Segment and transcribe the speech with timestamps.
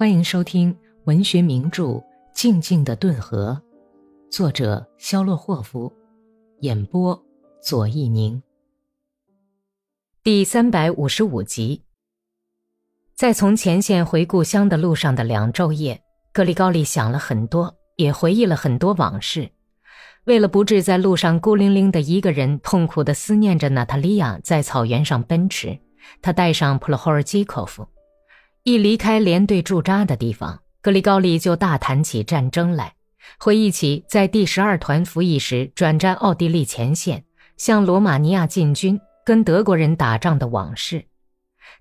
[0.00, 0.74] 欢迎收听
[1.04, 1.84] 文学名著
[2.32, 3.60] 《静静的顿河》，
[4.34, 5.92] 作者肖洛霍夫，
[6.60, 7.22] 演播
[7.62, 8.42] 左一宁。
[10.22, 11.82] 第三百五十五集。
[13.14, 19.50] 在从前线回故乡的路上的两昼夜，格里高利想了很多，也回忆了很多往事。
[20.24, 25.78] 为了不致在路上孤零零的一个人痛苦的思念着娜塔莉亚在草原上奔驰，
[26.22, 27.86] 他带上普罗霍尔基科夫。
[28.62, 32.92] 一离开连队驻扎的地方，格里高利就大谈起战争来，
[33.38, 37.24] 回忆起在第十二团服役时转战奥地利前线，
[37.56, 41.06] 向罗马尼亚进军，跟德国人打仗的往事。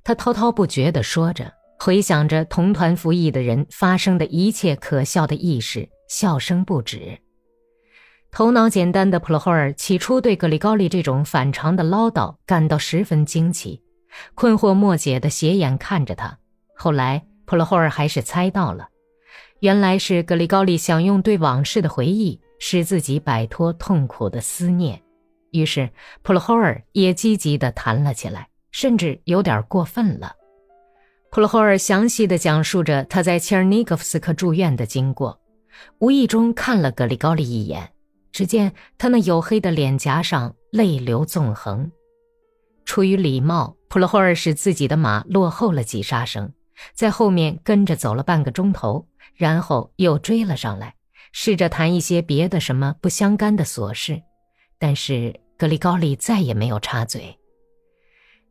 [0.05, 7.19] 他滔滔不绝地说着，回想着同团服役的人发生的一切可笑的轶事，笑声不止。
[8.31, 13.81] 头脑简单的普罗霍尔起初对格里高利这种反常的唠叨感到十分惊奇，
[14.33, 16.37] 困惑莫解地斜眼看着他。
[16.81, 18.87] 后来，普罗霍尔还是猜到了，
[19.59, 25.01] 原来是格里高利想用对往事的回忆使自己摆脱痛苦的思念。
[25.51, 25.89] 于是，
[26.21, 30.31] 普罗霍尔也积极地谈了起来，甚至有点过分了。
[31.31, 35.37] 普罗霍尔详细地讲述着他在切尔尼戈夫斯克住院的经过，
[35.97, 37.91] 无意中看了格里高利一眼，
[38.31, 41.91] 只见他那黝黑的脸颊上泪流纵横。
[42.85, 46.49] 出于礼貌，普罗霍尔使自己的马落后了几杀声。
[46.93, 50.95] 在后面跟着走了半个钟头，然后又追了上来，
[51.31, 54.21] 试着谈一些别的什么不相干的琐事，
[54.77, 57.37] 但是格里高利再也没有插嘴。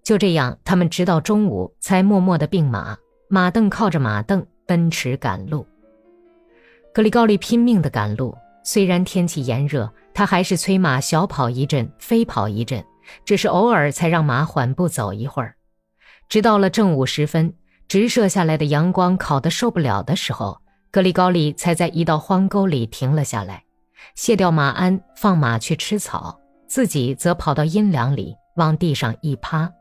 [0.02, 2.96] 就这样，他们直到中午才默默地并马，
[3.28, 5.66] 马凳靠着马凳奔驰赶路。
[6.94, 12.84] 格里高利拼命地赶路，虽然天气炎热，他还是催马小跑一阵，飞跑一阵，
[13.24, 15.56] 只是偶尔才让马缓步走一会儿，
[16.28, 17.54] 直到了正午时分。
[17.88, 23.64] 直射下来的阳光烤得受不了的时候，格里高利才在一道荒沟里停了下来，
[24.14, 29.72] 卸掉马鞍，放马去吃草，自己则跑到阴凉里，往地上一趴，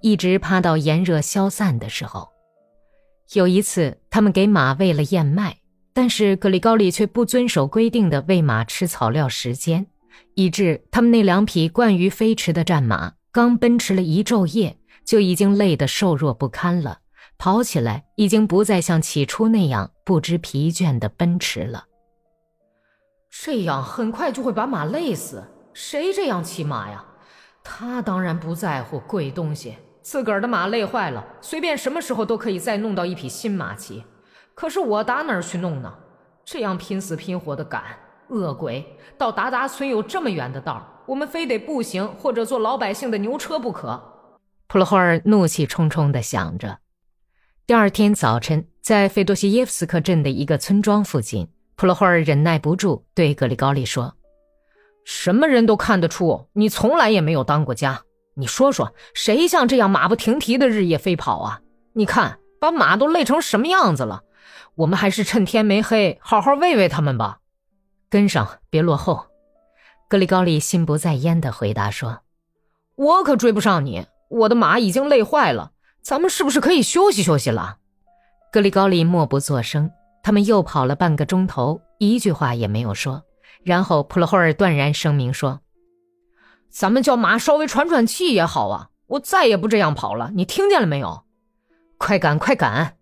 [0.00, 2.28] 一直趴到炎热消散的时候。
[3.34, 5.56] 有一次，他们给马喂了燕麦，
[5.92, 9.84] 但是格里高利却不遵守规定的喂马吃草料时间，
[10.36, 17.00] 以致他们那两匹惯于飞驰的战马刚奔驰了一昼夜，就已经累得瘦弱不堪了。
[17.38, 21.86] 跑起来已经不再像起初那样不知疲倦的奔驰了。
[23.30, 25.44] 这样很快就会把马累死。
[25.72, 27.04] 谁这样骑马呀？
[27.62, 34.04] 他当然不在乎贵东西，自个儿的马累坏了，随便什么时候都可以再弄到一匹新马骑。
[34.54, 35.94] 可是我打哪儿去弄呢？
[36.44, 37.84] 这样拼死拼活的赶，
[38.30, 38.98] 恶鬼！
[39.16, 44.02] 到达达村有这么远的道，我们非得步行或者坐老百姓的牛车不可。
[44.66, 46.78] 普罗霍尔怒气冲冲地想着。
[47.68, 51.46] 第二天早晨，在费多西耶夫斯克镇的一个村庄附近，
[51.76, 54.14] 普罗霍尔忍耐不住，对格里高利说
[55.04, 58.00] ：“什么人都看得出，你从来也没有当过家。
[58.36, 61.60] 你说说，谁像这样马不停蹄的日夜飞跑啊？
[61.92, 64.22] 你看，把马都累成什么样子了？
[64.76, 67.40] 我们还是趁天没黑，好好喂喂他们吧。
[68.08, 69.26] 跟上，别落后。”
[70.08, 72.20] 格里高利心不在焉地回答说
[72.96, 77.78] ：“我可追不上你，我的马已经累坏了。”咱们是不是可以休息休息了？
[78.52, 79.90] 格里高利默不作声。
[80.20, 83.22] 他们又跑了半个钟头，一句话也没有说。
[83.64, 85.60] 然后普罗霍尔断然声明说
[86.68, 88.90] ：“咱们叫马稍微喘喘气也好啊！
[89.06, 91.24] 我再也不这样跑了，你听见了没有？
[91.96, 92.98] 快赶，快赶，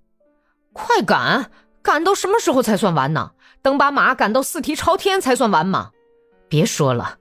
[0.72, 1.50] 快赶！
[1.82, 3.32] 赶到什么时候才算完呢？
[3.60, 5.90] 等把马赶到四蹄朝天才算完吗？
[6.48, 7.18] 别说了，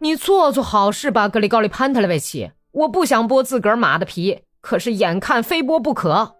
[0.00, 2.50] 你做做好事吧，格里高利潘特莱维奇。
[2.72, 6.36] 我不想剥自个儿马的皮。”可是眼看非播不可。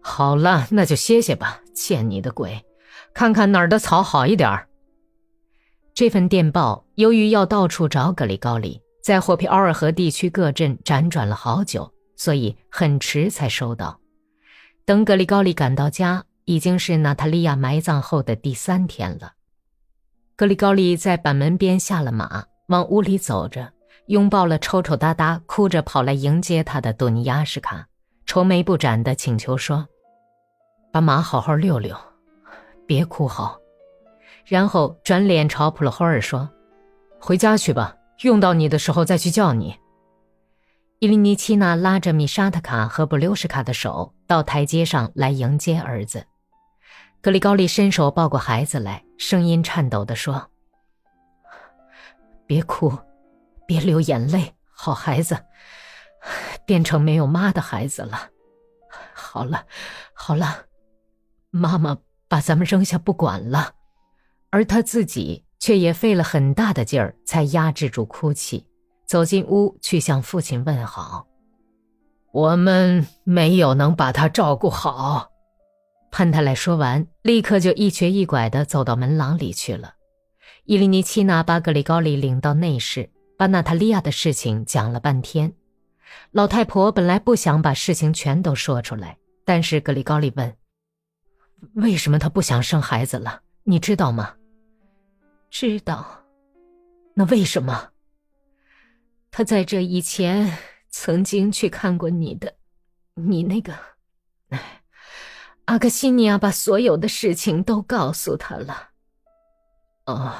[0.00, 1.60] 好了，那就歇歇吧。
[1.74, 2.64] 见你的鬼！
[3.12, 4.68] 看看哪儿的草好一点儿。
[5.92, 13.98] 这份电报由于要到处找格里高里，在霍皮奥尔河地区各镇辗转了好久，所以很迟才收到。
[14.84, 19.32] 等格里高里赶到家，已经是娜塔莉亚埋葬后的第三天了。
[20.36, 23.73] 格里高利在板门边下了马，往屋里走着。
[24.06, 27.86] 拥抱了抽抽搭搭、哭着跑来迎接他的多尼亚什卡，
[28.26, 29.88] 愁眉不展地请求说
[30.92, 31.96] ：“把马好好遛遛，
[32.86, 33.58] 别哭好。”
[34.44, 36.50] 然后转脸朝普罗霍尔说
[37.18, 39.74] ：“回家去吧，用到你的时候再去叫你。”
[41.00, 46.26] 伊利尼奇娜拉着米沙特卡和布留什卡的手到台阶上来迎接儿子。
[47.22, 50.50] 格里高利伸手抱过孩子来，声音颤抖地说
[52.46, 52.92] ：“别哭。”
[53.66, 55.44] 别流眼泪，好孩子，
[56.66, 58.30] 变成没有妈的孩子了。
[59.12, 59.66] 好了，
[60.12, 60.66] 好了，
[61.50, 63.72] 妈妈把咱们扔下不管了，
[64.50, 68.66] 而他自己却也费了很大的劲儿才压制住哭泣，
[69.06, 71.26] 走进屋去向父亲问好。
[72.32, 75.30] 我们没有能把他照顾好。
[76.10, 79.94] 潘太来说完，立刻就一瘸一拐地走到门廊里去了。
[80.64, 85.52] 伊利尼奇娜把格里高利领到内室，把娜塔莉亚的事情讲了半天。
[86.30, 90.56] 老太婆本来不想把事情全都说出来，但是格里高利问。
[91.74, 93.42] 为什么他不想生孩子了？
[93.64, 94.34] 你知道吗？
[95.50, 96.22] 知道。
[97.14, 97.90] 那为什么？
[99.30, 100.58] 他在这以前
[100.90, 102.54] 曾经去看过你的，
[103.14, 103.72] 你那个，
[104.50, 104.82] 哎，
[105.64, 108.90] 阿克西尼亚把所有的事情都告诉他了。
[110.06, 110.32] 哦，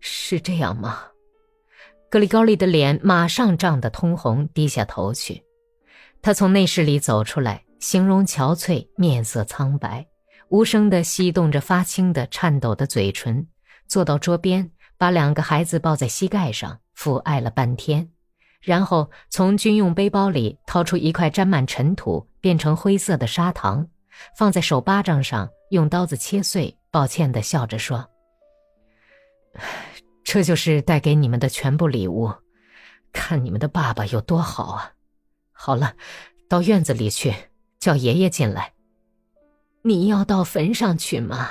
[0.00, 1.02] 是这样吗？
[2.10, 5.44] 格里高利的脸马上涨得通红，低下头去。
[6.22, 10.06] 他从内室里走出来，形容憔悴，面色苍白。
[10.48, 13.46] 无声地翕动着发青的、颤抖的嘴唇，
[13.86, 18.08] 坐到桌边，把两个孩子抱在膝盖上，抚爱了半天，
[18.62, 23.86] 然后从军用背包里掏出一块沾满尘土、变成灰色的砂糖，
[24.34, 28.08] 放在手巴掌上，用刀子切碎，抱歉地笑着说
[30.30, 32.30] ：“这就是带给你们的全部礼物，
[33.14, 34.92] 看你们的爸爸有多好啊！
[35.52, 35.96] 好了，
[36.50, 37.34] 到院子里去，
[37.78, 38.74] 叫爷爷进来。”
[39.80, 41.48] 你要到坟上去吗？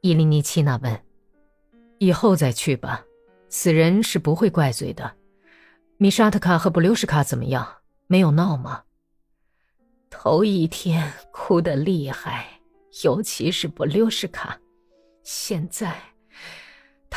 [0.00, 1.04] 伊琳妮奇娜问。
[1.98, 3.04] 以后再去吧，
[3.50, 5.14] 死人是不会怪罪的。
[5.98, 7.68] 米沙特卡和布留什卡怎么样？
[8.06, 8.84] 没有闹吗？
[10.08, 12.58] 头一天哭得厉害，
[13.04, 14.58] 尤其是布留什卡。
[15.22, 15.94] 现在，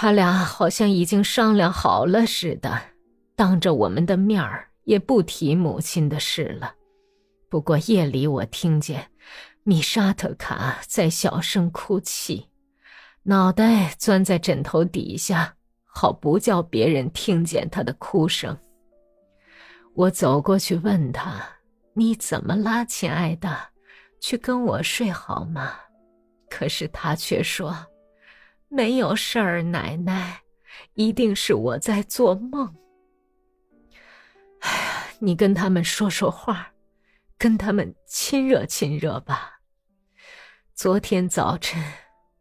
[0.01, 2.81] 他俩好像已经商量好了似的，
[3.35, 6.73] 当着我们的面儿也不提母亲的事了。
[7.47, 9.11] 不过夜里我听见。
[9.61, 12.49] 米沙特卡在小声哭泣，
[13.21, 15.53] 脑袋钻在枕头底下，
[15.85, 18.57] 好不叫别人听见他的哭声。
[19.93, 21.39] 我走过去问他
[21.93, 23.55] ：“你怎么啦，亲爱的？
[24.19, 25.75] 去跟我睡好吗？”
[26.49, 27.85] 可是他却说
[28.71, 30.41] ：“没有事儿，奶奶，
[30.93, 32.73] 一定是我在做梦。”
[34.61, 36.69] 哎呀，你跟他们说说话。
[37.37, 39.61] 跟他们亲热亲热吧。
[40.75, 41.83] 昨天早晨，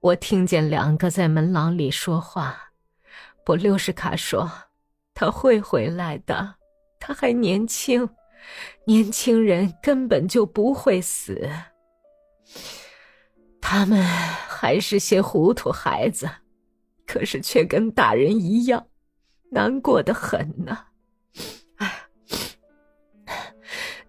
[0.01, 2.73] 我听见两个在门廊里说话。
[3.43, 4.53] 布留什卡说
[5.15, 6.57] ：“他会回来的，
[6.99, 8.11] 他还年轻，
[8.85, 11.49] 年轻人根本就不会死。
[13.59, 14.07] 他们
[14.61, 16.29] 还是些糊涂孩子，
[17.07, 18.89] 可是却跟大人一样，
[19.51, 20.77] 难过的很呢。”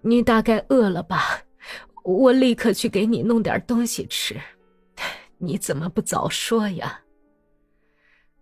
[0.04, 1.44] 你大概饿了吧？
[2.04, 4.42] 我立刻去给你弄点东西吃。
[5.38, 7.00] 你怎么不早说呀？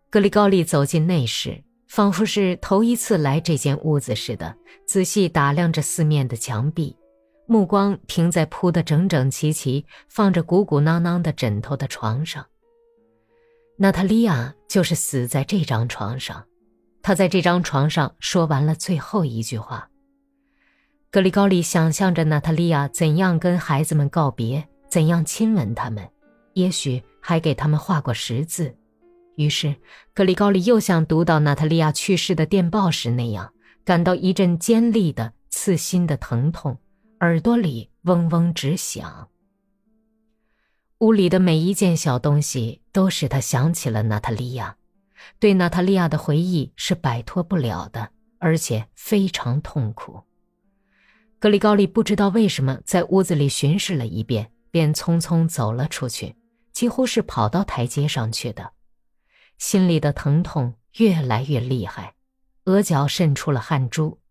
[0.09, 4.57] 格里高利走进内室，仿佛是头一次来这间屋子似的，
[4.87, 6.97] 仔细打量着四面的墙壁，
[7.51, 12.45] 目光停在铺得整整齐齐、放着鼓鼓囊囊的枕头的床上。
[13.75, 16.45] 娜塔莉亚就是死在这张床上，
[17.01, 19.89] 她在这张床上说完了最后一句话。
[21.09, 26.07] 格里高利想象着娜塔莉亚怎样跟孩子们告别，怎样亲吻他们，
[26.53, 28.77] 也许还给他们画过十字。
[29.37, 29.75] 于是，
[30.13, 33.51] 格里高利又像读到娜塔莉亚去世的电报时那样，
[33.83, 36.77] 感到一阵尖利的、刺心的疼痛，
[37.21, 39.27] 耳朵里嗡嗡直响。
[40.99, 44.77] 屋里的每一件小东西都使他想起了娜塔莉亚，
[45.37, 50.23] 对娜塔莉亚的回忆是摆脱不了的，而且非常痛苦。
[51.39, 56.37] 格里高利不知道为什么在屋子里巡视了一遍，便匆匆走了出去，
[56.71, 58.71] 几乎是跑到台阶上去的。
[59.57, 62.15] 心里的疼痛越来越厉害，
[62.63, 64.21] 额角渗出了汗珠。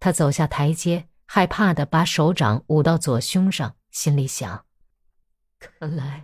[0.00, 4.66] 他走下台阶，害怕的把手掌捂到左胸上，心里想：
[5.58, 6.22] 看来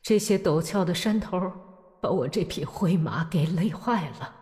[0.00, 1.38] 这些陡峭的山头
[2.00, 4.39] 把我这匹灰马给累坏了。